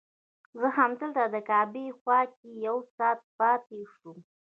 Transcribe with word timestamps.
زه 0.59 0.67
همدلته 0.79 1.23
د 1.33 1.35
کعبې 1.49 1.85
خوا 1.99 2.19
کې 2.35 2.47
یو 2.65 2.77
ساعت 2.95 3.19
پاتې 3.37 3.79
شوم. 3.93 4.17